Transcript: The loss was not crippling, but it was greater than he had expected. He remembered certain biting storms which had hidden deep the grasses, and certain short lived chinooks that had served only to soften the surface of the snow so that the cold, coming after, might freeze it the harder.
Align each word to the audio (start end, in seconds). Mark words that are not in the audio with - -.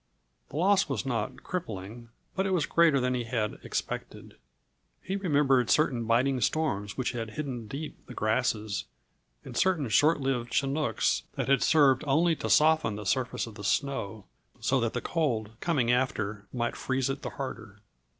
The 0.49 0.57
loss 0.57 0.89
was 0.89 1.05
not 1.05 1.43
crippling, 1.43 2.09
but 2.35 2.47
it 2.47 2.53
was 2.53 2.65
greater 2.65 2.99
than 2.99 3.13
he 3.13 3.25
had 3.25 3.59
expected. 3.61 4.35
He 4.99 5.15
remembered 5.15 5.69
certain 5.69 6.05
biting 6.05 6.41
storms 6.41 6.97
which 6.97 7.11
had 7.11 7.33
hidden 7.37 7.67
deep 7.67 8.07
the 8.07 8.15
grasses, 8.15 8.85
and 9.45 9.55
certain 9.55 9.87
short 9.89 10.19
lived 10.19 10.51
chinooks 10.51 11.21
that 11.35 11.49
had 11.49 11.61
served 11.61 12.03
only 12.07 12.35
to 12.37 12.49
soften 12.49 12.95
the 12.95 13.05
surface 13.05 13.45
of 13.45 13.53
the 13.53 13.63
snow 13.63 14.25
so 14.59 14.79
that 14.79 14.93
the 14.93 15.01
cold, 15.01 15.51
coming 15.59 15.91
after, 15.91 16.47
might 16.51 16.75
freeze 16.75 17.07
it 17.07 17.21
the 17.21 17.29
harder. 17.29 17.79